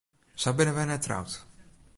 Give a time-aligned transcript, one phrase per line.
[0.41, 1.31] Sa binne wy net troud.